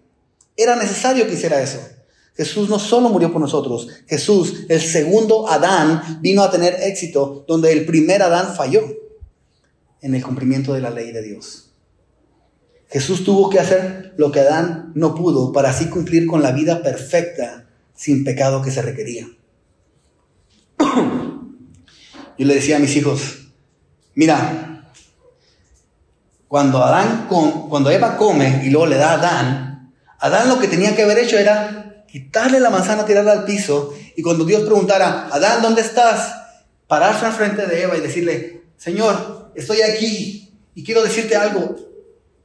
[0.56, 1.78] Era necesario que hiciera eso.
[2.38, 7.72] Jesús no solo murió por nosotros, Jesús, el segundo Adán, vino a tener éxito donde
[7.72, 8.82] el primer Adán falló
[10.00, 11.72] en el cumplimiento de la ley de Dios.
[12.88, 16.80] Jesús tuvo que hacer lo que Adán no pudo para así cumplir con la vida
[16.80, 19.26] perfecta sin pecado que se requería.
[22.38, 23.48] Yo le decía a mis hijos,
[24.14, 24.92] mira,
[26.46, 30.94] cuando Adán cuando Eva come y luego le da a Adán, Adán lo que tenía
[30.94, 35.62] que haber hecho era quitarle la manzana, tirarla al piso y cuando Dios preguntara, Adán,
[35.62, 36.34] ¿dónde estás?
[36.86, 41.76] Pararse al frente de Eva y decirle, Señor, estoy aquí y quiero decirte algo,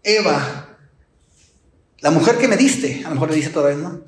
[0.04, 0.78] Eva,
[2.00, 4.02] la mujer que me diste, a lo mejor le dice todavía, ¿no?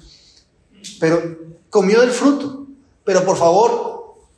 [0.99, 1.37] Pero
[1.69, 2.67] comió del fruto,
[3.05, 3.95] pero por favor,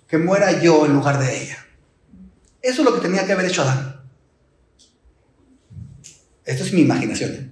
[0.07, 1.57] que muera yo en lugar de ella.
[2.61, 4.01] Eso es lo que tenía que haber hecho Adán.
[6.45, 7.31] Esto es mi imaginación.
[7.31, 7.49] ¿eh?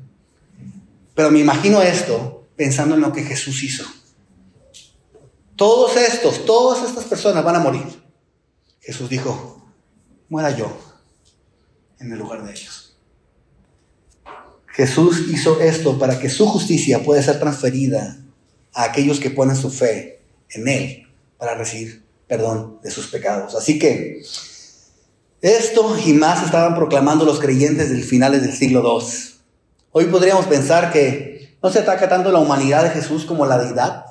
[1.13, 3.86] Pero me imagino esto pensando en lo que Jesús hizo.
[5.56, 7.86] Todos estos, todas estas personas van a morir.
[8.82, 9.66] Jesús dijo,
[10.30, 10.78] muera yo
[11.99, 12.95] en el lugar de ellos.
[14.68, 18.18] Jesús hizo esto para que su justicia pueda ser transferida
[18.74, 23.56] a aquellos que ponen su fe en Él para recibir perdón de sus pecados.
[23.56, 24.22] Así que
[25.41, 29.08] esto y más estaban proclamando los creyentes del finales del siglo II.
[29.91, 31.34] Hoy podríamos pensar que
[31.66, 34.05] no se ataca tanto la humanidad de Jesús como la deidad,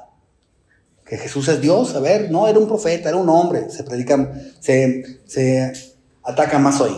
[1.06, 4.32] que Jesús es Dios, a ver, no era un profeta, era un hombre, se predica,
[4.58, 5.72] se,
[6.24, 6.96] ataca más hoy.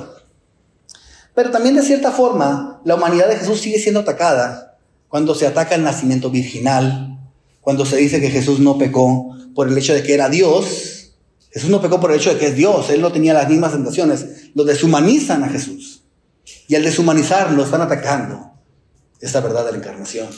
[1.35, 4.79] Pero también de cierta forma, la humanidad de Jesús sigue siendo atacada
[5.09, 7.19] cuando se ataca el nacimiento virginal,
[7.61, 11.13] cuando se dice que Jesús no pecó por el hecho de que era Dios.
[11.51, 13.73] Jesús no pecó por el hecho de que es Dios, él no tenía las mismas
[13.73, 14.25] tentaciones.
[14.55, 16.05] Lo deshumanizan a Jesús.
[16.67, 18.56] Y al deshumanizarlo están atacando
[19.21, 20.29] esta verdad de la encarnación.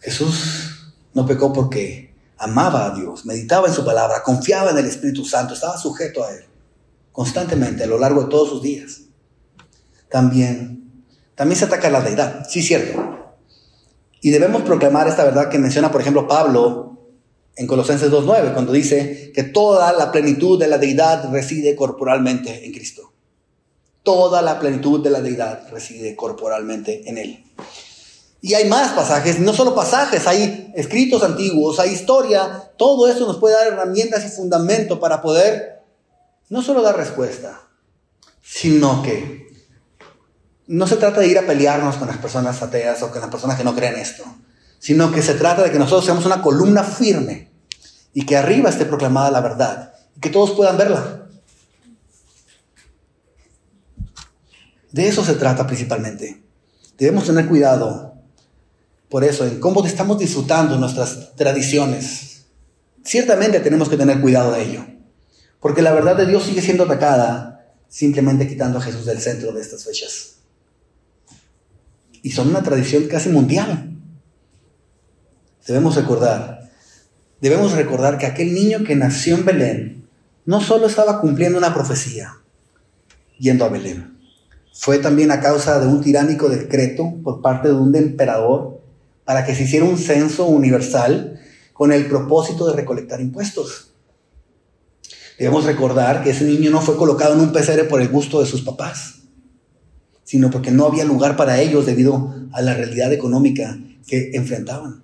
[0.00, 5.24] Jesús no pecó porque amaba a Dios, meditaba en su palabra, confiaba en el Espíritu
[5.24, 6.44] Santo, estaba sujeto a Él
[7.12, 9.02] constantemente a lo largo de todos sus días.
[10.10, 13.36] También, también se ataca la deidad, sí, cierto.
[14.20, 16.98] Y debemos proclamar esta verdad que menciona, por ejemplo, Pablo
[17.54, 22.72] en Colosenses 2.9, cuando dice que toda la plenitud de la deidad reside corporalmente en
[22.72, 23.11] Cristo.
[24.02, 27.44] Toda la plenitud de la deidad reside corporalmente en Él.
[28.40, 33.38] Y hay más pasajes, no solo pasajes, hay escritos antiguos, hay historia, todo eso nos
[33.38, 35.82] puede dar herramientas y fundamento para poder
[36.48, 37.60] no solo dar respuesta,
[38.42, 39.46] sino que
[40.66, 43.56] no se trata de ir a pelearnos con las personas ateas o con las personas
[43.56, 44.24] que no creen esto,
[44.78, 47.52] sino que se trata de que nosotros seamos una columna firme
[48.12, 51.21] y que arriba esté proclamada la verdad y que todos puedan verla.
[54.92, 56.42] De eso se trata principalmente.
[56.98, 58.14] Debemos tener cuidado
[59.08, 62.44] por eso en cómo estamos disfrutando nuestras tradiciones.
[63.04, 64.86] Ciertamente tenemos que tener cuidado de ello.
[65.60, 67.52] Porque la verdad de Dios sigue siendo atacada
[67.88, 70.36] simplemente quitando a Jesús del centro de estas fechas.
[72.22, 73.90] Y son una tradición casi mundial.
[75.66, 76.70] Debemos recordar,
[77.40, 80.08] debemos recordar que aquel niño que nació en Belén
[80.46, 82.38] no solo estaba cumpliendo una profecía
[83.38, 84.11] yendo a Belén,
[84.72, 88.80] fue también a causa de un tiránico decreto por parte de un emperador
[89.24, 91.38] para que se hiciera un censo universal
[91.72, 93.92] con el propósito de recolectar impuestos.
[95.38, 98.46] Debemos recordar que ese niño no fue colocado en un pesebre por el gusto de
[98.46, 99.20] sus papás,
[100.24, 105.02] sino porque no había lugar para ellos debido a la realidad económica que enfrentaban.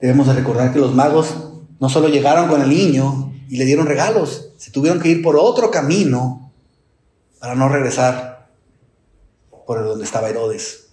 [0.00, 1.34] Debemos recordar que los magos
[1.80, 5.36] no solo llegaron con el niño y le dieron regalos, se tuvieron que ir por
[5.36, 6.41] otro camino
[7.42, 8.46] para no regresar
[9.66, 10.90] por donde estaba Herodes.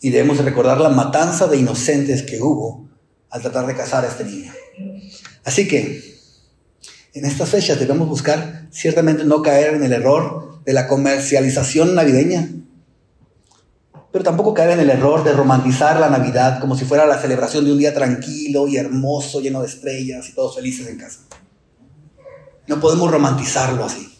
[0.00, 2.88] Y debemos recordar la matanza de inocentes que hubo
[3.28, 4.50] al tratar de casar a este niño.
[5.44, 6.00] Así que
[7.12, 12.48] en estas fechas debemos buscar ciertamente no caer en el error de la comercialización navideña,
[14.12, 17.66] pero tampoco caer en el error de romantizar la Navidad como si fuera la celebración
[17.66, 21.20] de un día tranquilo y hermoso, lleno de estrellas y todos felices en casa.
[22.68, 24.15] No podemos romantizarlo así.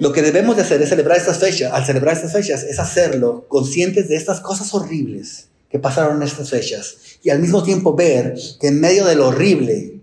[0.00, 1.74] Lo que debemos de hacer es celebrar estas fechas.
[1.74, 6.48] Al celebrar estas fechas es hacerlo conscientes de estas cosas horribles que pasaron en estas
[6.48, 10.00] fechas y al mismo tiempo ver que en medio de lo horrible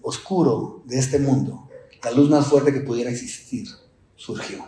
[0.00, 1.68] oscuro de este mundo,
[2.02, 3.68] la luz más fuerte que pudiera existir
[4.16, 4.66] surgió.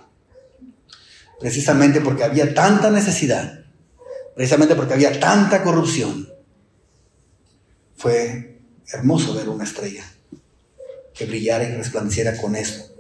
[1.40, 3.64] Precisamente porque había tanta necesidad,
[4.34, 6.28] precisamente porque había tanta corrupción,
[7.96, 8.60] fue
[8.92, 10.04] hermoso ver una estrella
[11.14, 12.91] que brillara y resplandeciera con eso.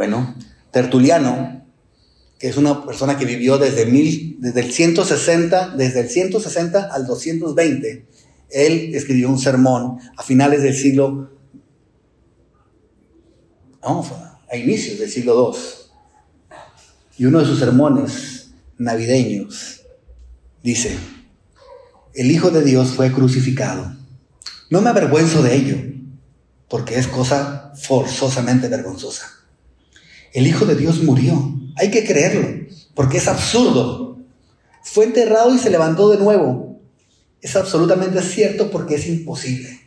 [0.00, 0.34] Bueno,
[0.70, 1.62] Tertuliano
[2.38, 8.06] que es una persona que vivió desde, el 160, desde el 160 al 220.
[8.48, 11.36] Él escribió un sermón a finales del siglo,
[13.82, 14.06] no,
[14.50, 16.56] a inicios del siglo II.
[17.18, 19.82] Y uno de sus sermones navideños
[20.62, 20.96] dice,
[22.14, 23.94] el Hijo de Dios fue crucificado.
[24.70, 25.76] No me avergüenzo de ello,
[26.70, 29.39] porque es cosa forzosamente vergonzosa.
[30.32, 34.18] El Hijo de Dios murió hay que creerlo, porque es absurdo.
[34.82, 36.78] Fue enterrado y se levantó de nuevo.
[37.40, 39.80] Es absolutamente cierto porque es imposible.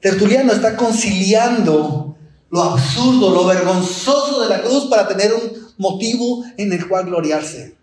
[0.00, 2.16] Tertuliano está conciliando
[2.50, 7.76] lo absurdo, lo vergonzoso de la cruz para tener un motivo en el cual gloriarse.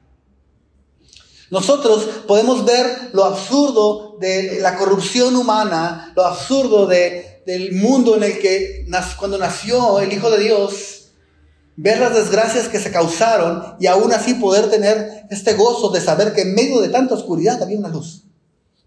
[1.49, 6.87] Nosotros podemos ver lo absurdo de la corrupción humana, lo absurdo
[7.45, 8.85] del mundo en el que
[9.17, 11.11] cuando nació el Hijo de Dios,
[11.75, 16.33] ver las desgracias que se causaron y aún así poder tener este gozo de saber
[16.33, 18.23] que en medio de tanta oscuridad había una luz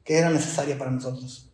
[0.04, 1.50] que era necesaria para nosotros.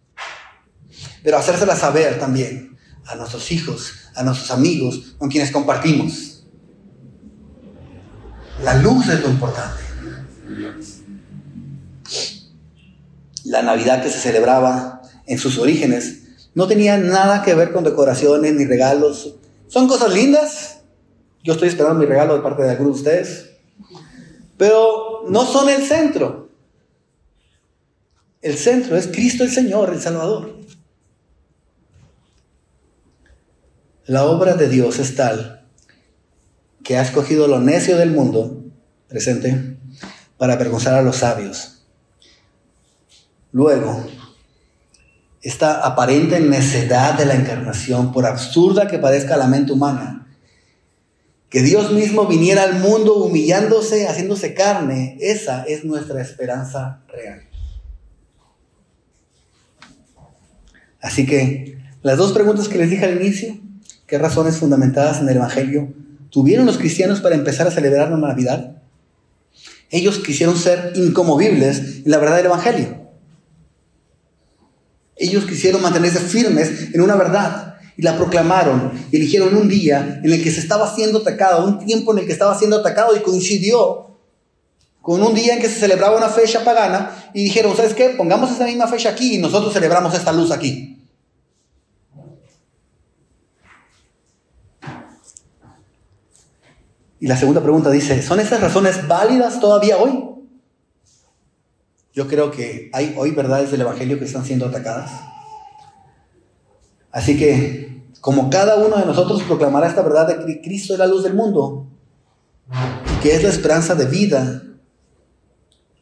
[1.25, 2.77] Pero hacérsela saber también
[3.07, 6.45] a nuestros hijos, a nuestros amigos con quienes compartimos.
[8.63, 9.83] La luz es lo importante.
[13.45, 16.22] La Navidad que se celebraba en sus orígenes
[16.55, 19.37] no tenía nada que ver con decoraciones ni regalos.
[19.69, 20.81] Son cosas lindas.
[21.43, 23.51] Yo estoy esperando mi regalo de parte de algunos de ustedes.
[24.59, 26.51] Pero no son el centro.
[28.43, 30.59] El centro es Cristo el Señor, el Salvador.
[34.07, 35.65] La obra de Dios es tal
[36.83, 38.65] que ha escogido lo necio del mundo,
[39.09, 39.77] presente,
[40.37, 41.85] para avergonzar a los sabios.
[43.53, 44.05] Luego,
[45.43, 50.29] esta aparente necedad de la encarnación, por absurda que parezca la mente humana,
[51.51, 57.43] que Dios mismo viniera al mundo humillándose, haciéndose carne, esa es nuestra esperanza real.
[61.01, 63.59] Así que las dos preguntas que les dije al inicio,
[64.07, 65.93] ¿qué razones fundamentadas en el Evangelio
[66.31, 68.77] tuvieron los cristianos para empezar a celebrar la Navidad?
[69.91, 73.02] Ellos quisieron ser incomovibles en la verdad del Evangelio.
[75.17, 80.43] Ellos quisieron mantenerse firmes en una verdad y la proclamaron eligieron un día en el
[80.43, 84.19] que se estaba siendo atacado, un tiempo en el que estaba siendo atacado y coincidió
[85.03, 88.11] con un día en que se celebraba una fecha pagana y dijeron, ¿sabes qué?
[88.11, 90.93] Pongamos esa misma fecha aquí y nosotros celebramos esta luz aquí.
[97.19, 100.32] Y la segunda pregunta dice, ¿son esas razones válidas todavía hoy?
[102.15, 105.11] Yo creo que hay hoy verdades del Evangelio que están siendo atacadas.
[107.11, 111.07] Así que, como cada uno de nosotros proclamará esta verdad de que Cristo es la
[111.07, 111.87] luz del mundo,
[113.23, 114.63] que es la esperanza de vida,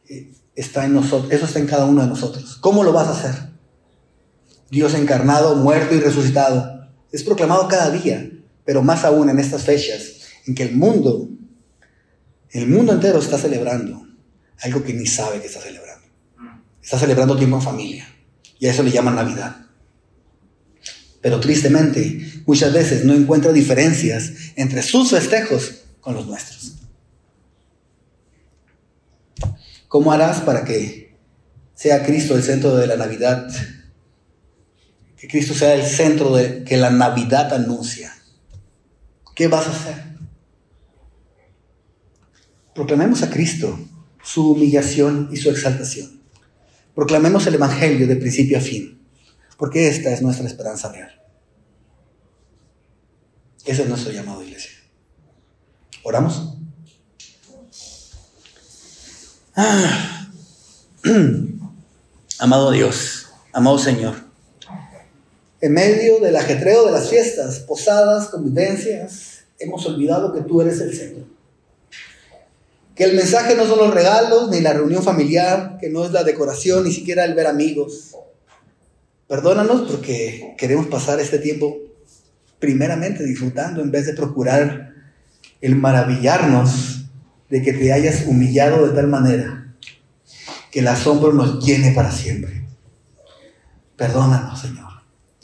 [0.09, 2.57] eh, está en nosotros, eso está en cada uno de nosotros.
[2.57, 3.51] ¿Cómo lo vas a hacer?
[4.69, 6.87] Dios encarnado, muerto y resucitado.
[7.11, 8.29] Es proclamado cada día,
[8.65, 11.29] pero más aún en estas fechas en que el mundo,
[12.51, 14.01] el mundo entero está celebrando
[14.61, 15.90] algo que ni sabe que está celebrando.
[16.81, 18.07] Está celebrando tiempo en familia.
[18.59, 19.67] Y a eso le llaman Navidad.
[21.21, 26.77] Pero tristemente, muchas veces no encuentra diferencias entre sus festejos con los nuestros.
[29.87, 31.15] ¿Cómo harás para que
[31.75, 33.47] sea Cristo el centro de la Navidad?
[35.17, 38.15] Que Cristo sea el centro de que la Navidad anuncia.
[39.35, 40.11] ¿Qué vas a hacer?
[42.73, 43.79] Proclamemos a Cristo
[44.23, 46.20] su humillación y su exaltación.
[46.95, 49.01] Proclamemos el Evangelio de principio a fin,
[49.57, 51.21] porque esta es nuestra esperanza real.
[53.65, 54.71] Ese es nuestro llamado, iglesia.
[56.03, 56.57] ¿Oramos?
[59.55, 60.29] Ah.
[62.39, 64.15] Amado Dios, amado Señor,
[65.61, 70.97] en medio del ajetreo de las fiestas, posadas, convivencias, hemos olvidado que tú eres el
[70.97, 71.27] Señor.
[73.01, 76.23] Que el mensaje no son los regalos ni la reunión familiar, que no es la
[76.23, 78.15] decoración, ni siquiera el ver amigos.
[79.27, 81.79] Perdónanos porque queremos pasar este tiempo
[82.59, 84.93] primeramente disfrutando en vez de procurar
[85.61, 87.07] el maravillarnos
[87.49, 89.73] de que te hayas humillado de tal manera
[90.69, 92.67] que el asombro nos llene para siempre.
[93.97, 94.91] Perdónanos, Señor.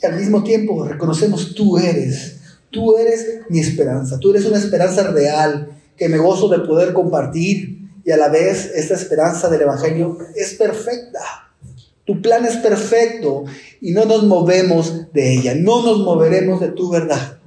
[0.00, 2.38] Y al mismo tiempo reconocemos tú eres,
[2.70, 7.90] tú eres mi esperanza, tú eres una esperanza real que me gozo de poder compartir
[8.04, 11.20] y a la vez esta esperanza del Evangelio es perfecta.
[12.06, 13.44] Tu plan es perfecto
[13.82, 17.38] y no nos movemos de ella, no nos moveremos de tu verdad.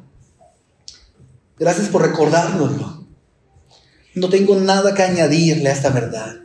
[1.58, 3.08] Gracias por recordárnoslo.
[4.14, 6.36] No tengo nada que añadirle a esta verdad.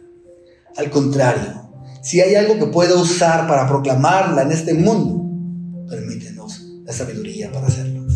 [0.76, 1.68] Al contrario,
[2.02, 7.66] si hay algo que pueda usar para proclamarla en este mundo, permítenos la sabiduría para
[7.66, 8.06] hacerlo.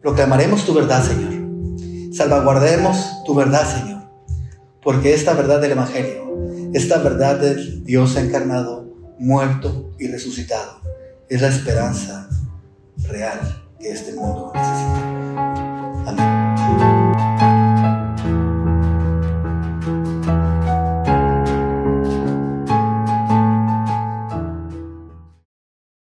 [0.00, 1.31] Proclamaremos tu verdad, Señor
[2.12, 4.02] salvaguardemos tu verdad, Señor.
[4.82, 6.22] Porque esta verdad del Evangelio,
[6.74, 10.80] esta verdad del Dios encarnado, muerto y resucitado,
[11.28, 12.28] es la esperanza
[13.08, 13.40] real
[13.78, 15.02] que este mundo necesita.
[16.06, 16.41] Amén.